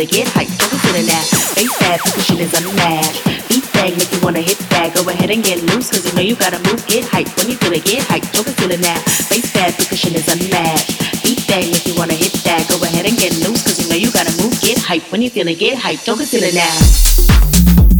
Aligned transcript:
it, 0.00 0.10
get 0.10 0.28
hype, 0.28 0.48
focus 0.48 0.80
in 0.88 0.94
the 0.96 1.04
nap. 1.12 1.26
Face 1.52 1.76
bad, 1.78 2.00
percussion 2.00 2.38
is 2.38 2.52
unmatched. 2.56 3.24
Beat 3.48 3.66
bang, 3.72 3.92
make 3.96 4.10
you 4.12 4.20
wanna 4.20 4.40
hit 4.40 4.58
that. 4.72 4.94
Go 4.94 5.08
ahead 5.08 5.30
and 5.30 5.44
get 5.44 5.62
loose, 5.62 5.90
cause 5.90 6.04
you 6.06 6.12
know 6.16 6.22
you 6.22 6.36
gotta 6.36 6.58
move, 6.64 6.80
get 6.86 7.04
hype. 7.04 7.28
When 7.36 7.50
you 7.50 7.56
feel 7.56 7.72
it, 7.72 7.84
get 7.84 8.02
hype, 8.08 8.24
focus 8.32 8.56
in 8.62 8.70
the 8.70 8.78
nap. 8.78 9.02
Face 9.28 9.52
bad, 9.52 9.76
percussion 9.76 10.14
is 10.14 10.26
unmatched. 10.28 11.22
Beat 11.22 11.46
bang, 11.46 11.70
make 11.70 11.86
you 11.86 11.94
wanna 11.96 12.14
hit 12.14 12.32
that. 12.48 12.64
Go 12.68 12.80
ahead 12.82 13.04
and 13.04 13.16
get 13.16 13.36
loose, 13.44 13.62
cause 13.62 13.78
you 13.78 13.88
know 13.90 13.96
you 13.96 14.10
gotta 14.10 14.32
move, 14.40 14.56
get 14.60 14.78
hype. 14.78 15.04
When 15.12 15.20
you 15.20 15.28
feel 15.28 15.48
it, 15.48 15.58
get 15.58 15.76
hype, 15.76 15.98
focus 16.00 16.32
in 16.32 16.40
the 16.40 16.52
nap. 16.56 17.99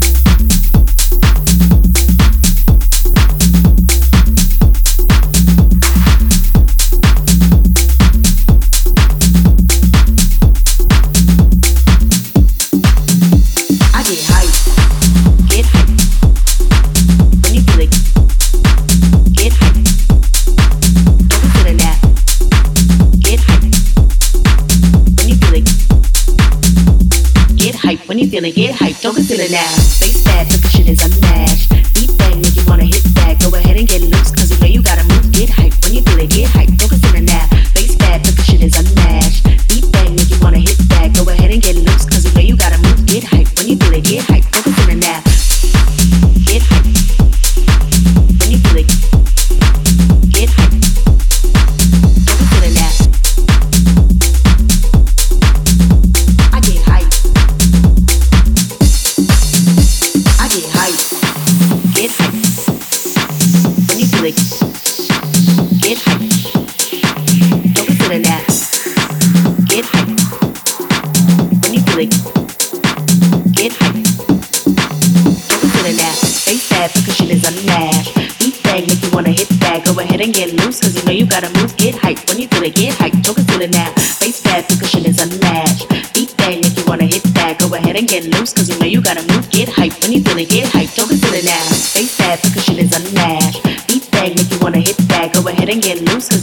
gonna 28.30 28.52
get 28.52 28.74
hyped. 28.74 29.02
Don't 29.02 29.14
consider 29.14 29.50
now. 29.50 29.79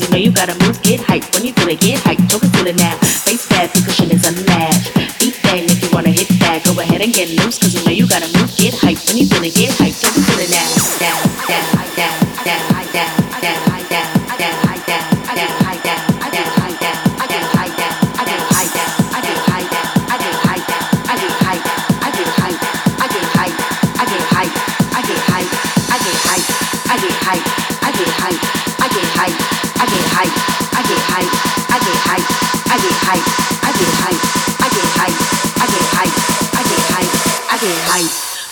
You 0.02 0.10
know 0.10 0.18
you 0.18 0.32
gotta 0.32 0.56
move. 0.66 0.82
Get 0.82 1.00
hype. 1.02 1.24
When 1.34 1.46
you 1.46 1.54
feel 1.54 1.70
it, 1.70 1.80
get 1.80 2.00
hype. 2.00 2.20
Focus 2.30 2.54
in 2.60 2.66
the 2.66 2.74
nap. 2.74 3.00
Face 3.00 3.48
bad, 3.50 3.72
percussion 3.74 4.12
is 4.12 4.26
unmatched. 4.28 4.94
Beat 5.20 5.36
bang, 5.44 5.66
make 5.68 5.82
you 5.82 5.90
wanna 5.92 6.12
hit 6.12 6.28
that. 6.40 6.64
Go 6.66 6.80
ahead 6.80 7.02
and 7.02 7.14
get 7.14 7.30
loose, 7.30 7.58
cause 7.60 7.74
you 7.74 7.84
know 7.86 7.92
you 7.92 8.08
gotta 8.08 8.28
move. 8.38 8.50
Get 8.58 8.74
hype. 8.76 9.00
When 9.08 9.18
you 9.18 9.28
feel 9.28 9.44
it, 9.44 9.56
get 9.56 9.72
hype. 9.78 9.94
Focus 9.94 10.28
in 10.30 10.38
the 10.38 10.48
nap. 10.54 10.70
Down, 11.00 11.22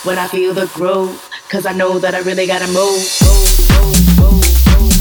when 0.05 0.19
I 0.19 0.27
feel 0.27 0.53
the 0.53 0.67
groove. 0.67 1.29
Cause 1.49 1.65
I 1.65 1.73
know 1.73 1.99
that 1.99 2.13
I 2.13 2.19
really 2.19 2.45
gotta 2.47 2.67
move, 2.67 3.01
move, 3.25 3.57
move, 3.77 4.17
move, 4.17 4.94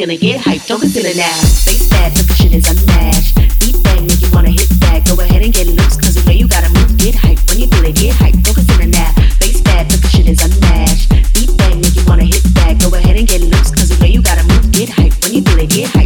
Gonna 0.00 0.16
get 0.16 0.40
hyped, 0.40 0.66
don't 0.66 0.80
consider 0.80 1.12
now. 1.12 1.28
Face 1.68 1.86
that, 1.92 2.16
the 2.16 2.24
pushing 2.24 2.54
is 2.56 2.64
unmatched. 2.64 3.36
Beat 3.60 3.76
that, 3.84 4.00
make 4.00 4.16
you 4.24 4.32
wanna 4.32 4.48
hit 4.48 4.64
back. 4.80 5.04
Go 5.04 5.12
ahead 5.20 5.42
and 5.42 5.52
get 5.52 5.66
loose, 5.66 6.00
cause 6.00 6.14
the 6.14 6.24
way 6.26 6.40
you 6.40 6.48
gotta 6.48 6.72
move, 6.72 6.96
get 6.96 7.14
hyped. 7.14 7.44
When 7.52 7.60
you 7.60 7.68
feel 7.68 7.84
it, 7.84 7.96
get 7.96 8.16
hyped, 8.16 8.40
don't 8.40 8.54
consider 8.54 8.86
now. 8.88 9.12
Face 9.36 9.60
that, 9.68 9.92
the 9.92 10.00
pushing 10.00 10.24
is 10.24 10.40
unmatched. 10.40 11.12
Beat 11.36 11.52
that, 11.52 11.76
make 11.76 11.94
you 11.94 12.04
wanna 12.08 12.24
hit 12.24 12.40
back. 12.54 12.80
Go 12.80 12.88
ahead 12.96 13.18
and 13.18 13.28
get 13.28 13.42
loose, 13.42 13.76
cause 13.76 13.92
the 13.92 14.00
way 14.00 14.08
you 14.08 14.22
gotta 14.22 14.42
move, 14.48 14.72
get 14.72 14.88
hyped. 14.88 15.20
When 15.20 15.36
you 15.36 15.42
feel 15.44 15.58
it, 15.60 15.68
get 15.68 15.92
hyped. 15.92 15.99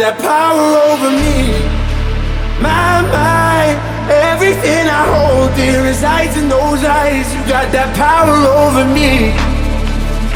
that 0.00 0.16
power 0.16 0.68
over 0.88 1.12
me. 1.12 1.52
My 2.56 3.04
mind, 3.12 3.76
everything 4.08 4.88
I 4.88 5.04
hold 5.12 5.52
dear 5.60 5.84
resides 5.84 6.40
in 6.40 6.48
those 6.48 6.80
eyes. 6.88 7.28
You 7.36 7.44
got 7.44 7.68
that 7.76 7.92
power 7.92 8.32
over 8.64 8.84
me. 8.96 9.36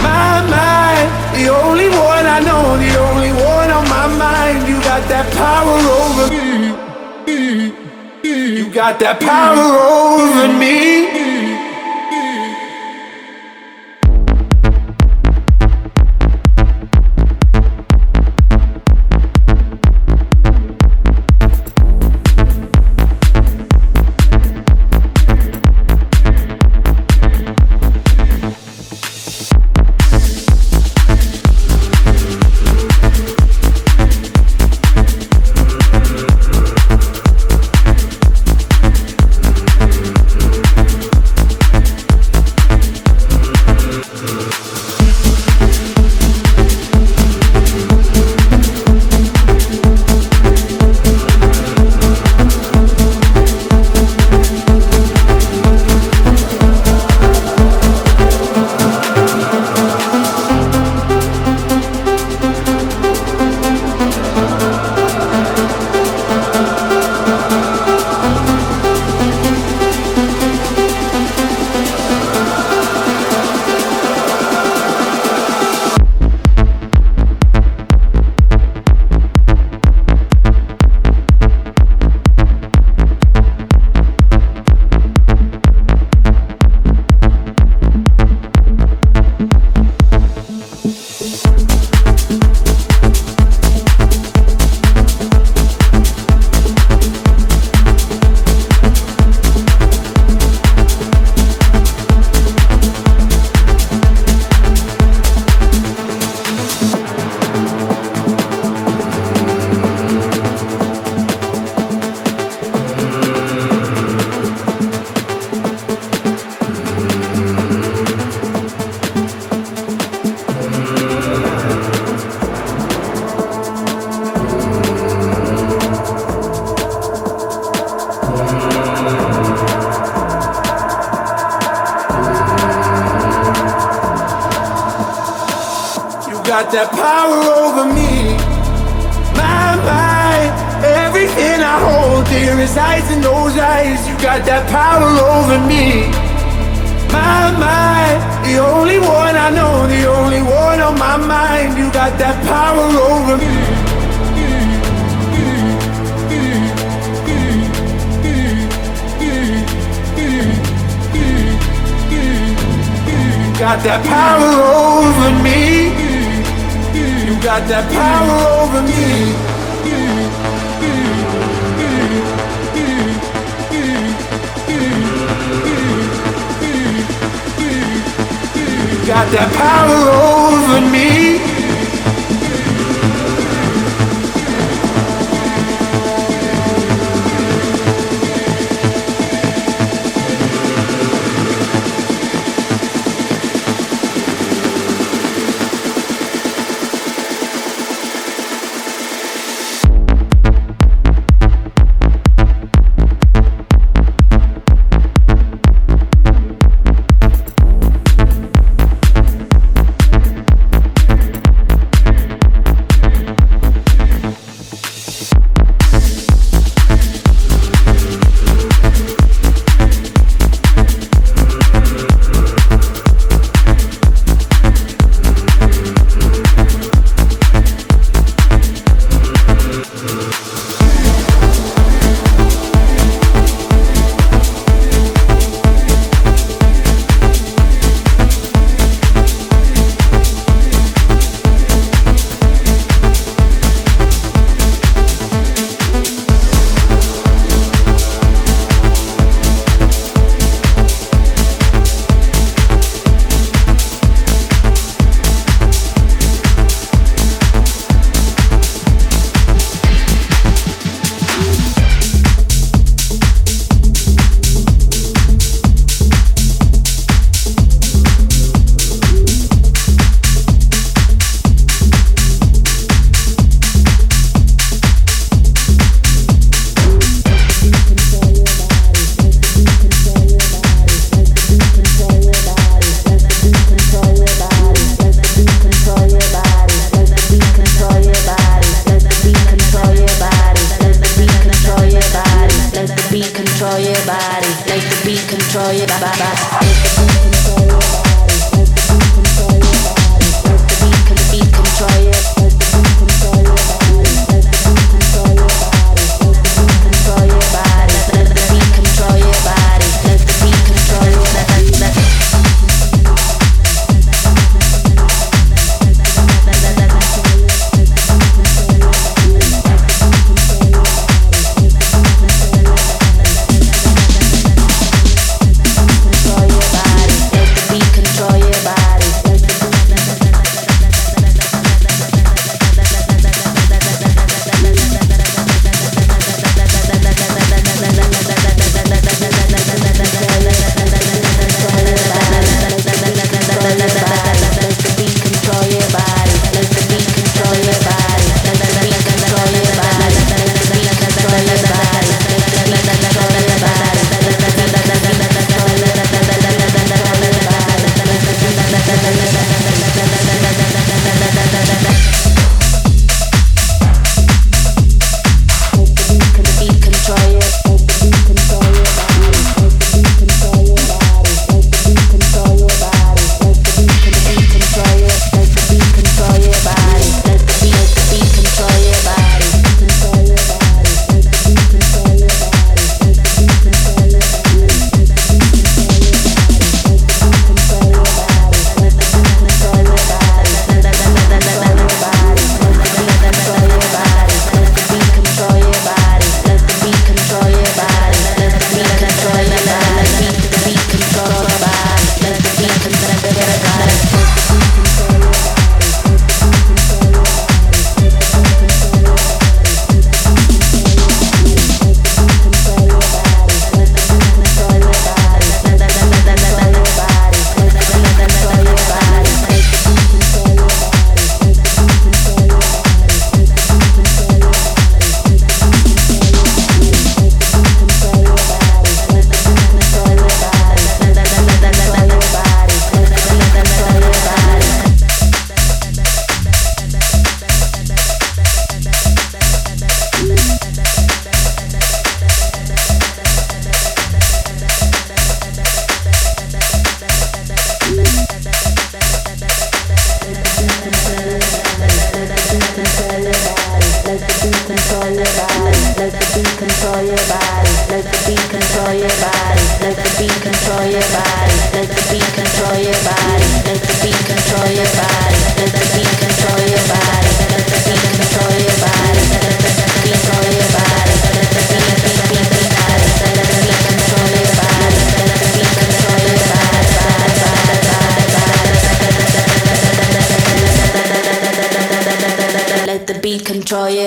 My 0.04 0.44
mind, 0.52 1.08
the 1.32 1.48
only 1.48 1.88
one 1.88 2.26
I 2.28 2.44
know, 2.44 2.76
the 2.76 2.92
only 3.08 3.32
one 3.32 3.70
on 3.72 3.88
my 3.88 4.06
mind. 4.20 4.68
You 4.68 4.76
got 4.84 5.00
that 5.08 5.32
power 5.32 5.80
over 6.04 6.28
me. 6.28 7.72
You 8.20 8.68
got 8.68 9.00
that 9.00 9.16
power 9.18 9.64
over 9.80 10.46
me. 10.60 10.93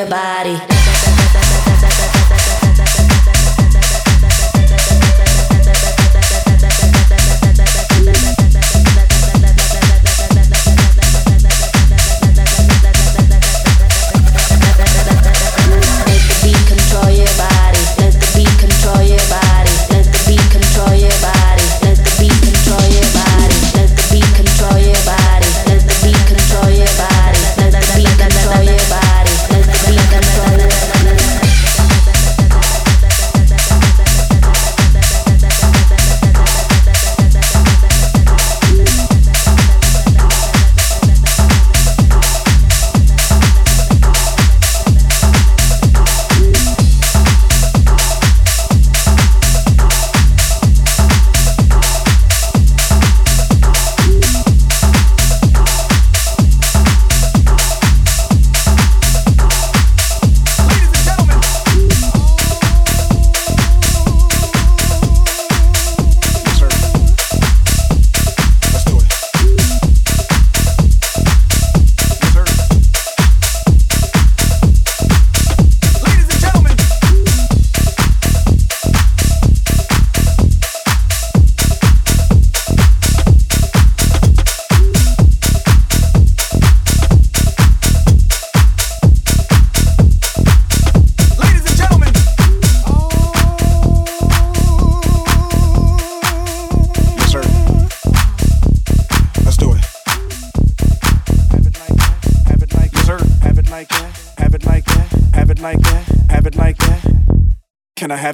Body. 0.10 0.58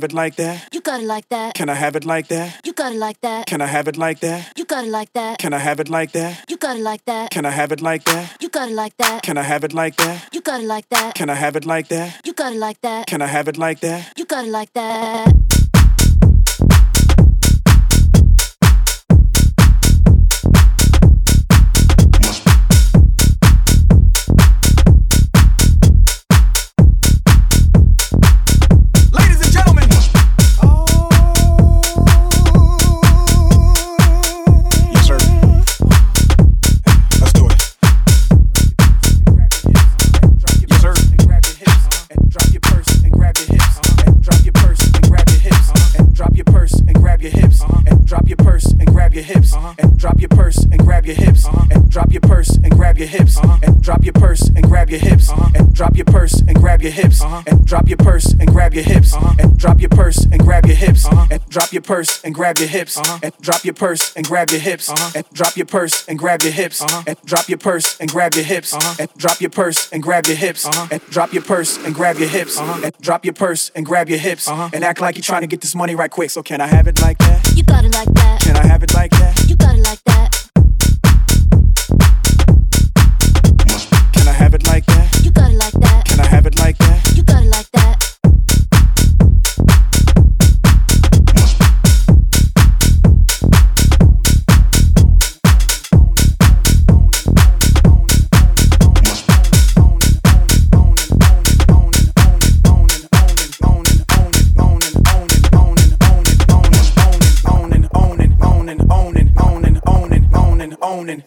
Have 0.03 0.11
it 0.11 0.13
like 0.13 0.35
that? 0.35 0.67
You 0.73 0.81
got 0.81 0.99
it 0.99 1.05
like 1.05 1.29
that. 1.29 1.53
Can 1.55 1.69
I 1.69 1.75
have 1.75 1.95
it 1.95 2.03
like 2.03 2.27
that? 2.27 2.59
You 2.65 2.73
got 2.73 2.91
it 2.91 2.97
like 2.97 3.21
that. 3.21 3.47
Can 3.47 3.61
I 3.61 3.67
have 3.67 3.87
it 3.87 3.95
like 3.95 4.19
that? 4.19 4.51
You 4.57 4.65
got 4.65 4.83
it 4.83 4.91
like 4.91 5.13
that. 5.13 5.39
Can 5.39 5.53
I 5.53 5.59
have 5.59 5.79
it 5.79 5.89
like 5.89 6.11
that? 6.11 6.43
You 6.49 6.57
got 6.57 6.77
it 6.77 6.81
like 6.81 7.05
that. 7.05 7.31
Can 7.31 7.47
I 7.47 7.51
have 7.51 7.71
it 7.71 7.79
like 7.79 8.03
that? 8.03 8.35
You 8.41 8.49
got 8.49 8.69
it 8.69 8.73
like 8.73 8.97
that. 8.97 9.23
Can 9.23 9.37
I 9.37 9.43
have 9.43 9.63
it 9.63 9.73
like 9.73 9.95
that? 9.95 10.33
You 10.33 10.41
got 10.41 10.59
it 10.59 10.65
like 10.65 10.89
that. 10.89 11.15
Can 11.15 11.29
I 11.29 11.35
have 11.35 11.55
it 11.55 11.65
like 11.65 11.87
that? 11.87 12.19
You 12.25 12.33
got 12.33 12.51
it 12.51 12.59
like 12.59 12.81
that. 12.81 13.07
Can 13.07 13.21
I 13.21 13.27
have 13.27 13.47
it 13.47 13.57
like 13.57 13.79
that? 13.79 14.11
You 14.17 14.25
got 14.25 14.43
it 14.43 14.51
like 14.51 14.73
that. 14.73 15.62
your 56.83 56.91
hips 56.91 57.21
uh-huh. 57.21 57.41
and 57.47 57.65
drop 57.65 57.87
your 57.87 57.97
purse 57.97 58.31
and 58.33 58.47
grab 58.47 58.73
your 58.73 58.83
hips 58.83 59.13
uh-huh. 59.13 59.35
and 59.39 59.57
drop 59.57 59.79
your 59.79 59.89
purse 59.89 60.25
and 60.25 60.39
grab 60.39 60.65
your 60.65 60.75
hips 60.75 61.05
uh-huh. 61.07 61.27
and 61.31 61.41
drop 61.49 61.71
your 61.71 61.81
purse 61.81 62.23
and 62.23 62.35
grab 62.35 62.57
your 62.59 62.67
hips 62.67 62.99
and 63.23 63.33
drop 63.41 63.63
your 63.63 63.73
purse 63.73 64.13
and 64.15 64.25
grab 64.25 64.49
your 64.51 64.59
hips 64.59 64.91
and 65.15 65.25
drop 65.33 65.55
your 65.55 65.65
purse 65.65 66.07
and 66.07 66.19
grab 66.19 66.43
your 66.43 66.51
hips 66.51 66.81
and 67.07 67.17
drop 67.25 67.47
your 67.47 67.57
purse 67.57 67.99
and 67.99 68.09
grab 68.09 68.35
your 68.35 68.43
hips 68.43 68.73
and 68.99 69.09
drop 69.17 69.41
your 69.41 69.49
purse 69.49 69.91
and 69.91 70.03
grab 70.03 70.25
your 70.27 70.35
hips 70.35 70.65
and 70.91 71.01
drop 71.09 71.33
your 71.33 71.41
purse 71.41 71.79
and 71.85 71.95
grab 71.95 72.17
your 72.19 72.29
hips 72.29 72.59
and 72.59 72.93
drop 73.01 73.25
your 73.25 73.33
purse 73.33 73.71
and 73.75 73.85
grab 73.85 74.09
your 74.09 74.19
hips 74.19 74.47
and 74.49 74.83
act 74.83 74.99
like 75.01 75.15
you're 75.15 75.23
trying 75.23 75.41
to 75.41 75.47
get 75.47 75.61
this 75.61 75.75
money 75.75 75.95
right 75.95 76.11
quick. 76.11 76.29
So 76.29 76.43
can 76.43 76.61
I 76.61 76.67
have 76.67 76.87
it 76.87 77.01
like 77.01 77.17
that? 77.19 77.53
You 77.55 77.63
got 77.63 77.85
it 77.85 77.93
like 77.93 78.13
that. 78.13 78.41
Can 78.41 78.57
I 78.57 78.65
have 78.65 78.83
it 78.83 78.93
like 78.93 79.11
that? 79.11 79.45
You 79.47 79.55
got 79.55 79.75
it 79.75 79.83
like 79.83 80.03
that. 80.05 80.32
Can 111.03 111.19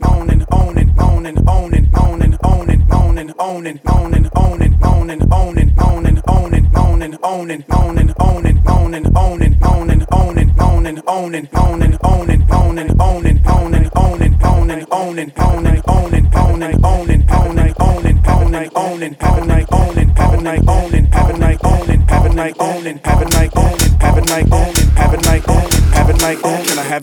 I 21.43 22.16
have 22.27 22.35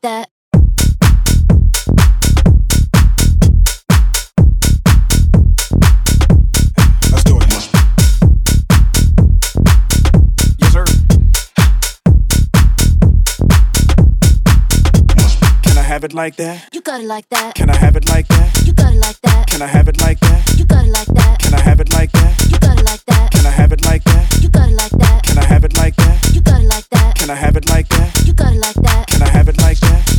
that. 0.00 0.28
Let's 7.12 7.22
do 7.22 7.38
it. 7.38 7.46
Yes, 10.58 10.72
sir. 10.72 10.84
Can 15.62 15.78
I 15.78 15.82
have 15.82 16.02
it 16.02 16.14
like 16.14 16.34
that? 16.36 16.68
You 16.72 16.80
got 16.80 17.00
it 17.00 17.06
like 17.06 17.28
that. 17.28 17.54
Can 17.54 17.70
I 17.70 17.76
have 17.76 17.94
it 17.94 18.08
like 18.08 18.26
that? 18.28 18.62
You 18.66 18.72
got 18.72 18.92
it 18.92 18.98
like 18.98 19.20
that. 19.22 19.46
Can 19.46 19.62
I 19.62 19.68
have 19.68 19.86
it 19.86 20.00
like 20.00 20.18
that? 20.18 20.52
You 20.56 20.64
got 20.64 20.84
it 20.84 20.88
like 20.88 20.88
that. 20.88 20.88
Can 20.88 20.88
I 20.88 20.88
have 20.88 20.90
it 20.90 20.90
like 20.90 20.90
that? 20.90 20.90
You 20.90 20.90
got 20.90 20.90
it 20.90 20.90
like 20.90 21.14
that. 21.14 21.38
Can 21.38 21.54
I 21.54 21.60
have 21.60 21.80
it 21.80 21.92
like 21.92 22.10
that? 22.10 22.46
You 22.50 22.58
got 22.58 22.80
it 22.80 22.84
like 22.84 23.04
that. 23.04 23.30
Can 23.30 23.46
I 23.46 23.50
have 23.50 23.72
it 23.72 23.84
like 23.84 24.02
that? 24.04 24.35
You 25.36 26.40
got 26.40 26.62
it 26.62 26.66
like 26.66 26.88
that. 26.90 27.14
Can 27.16 27.28
I 27.28 27.34
have 27.34 27.56
it 27.56 27.68
like 27.68 27.88
that? 27.90 28.22
You 28.24 28.32
got 28.32 28.54
it 28.54 28.58
like 28.58 28.74
that. 28.76 29.06
Can 29.08 29.22
I 29.22 29.28
have 29.28 29.48
it 29.48 29.60
like 29.60 29.78
that? 29.80 30.15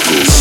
circles. 0.00 0.39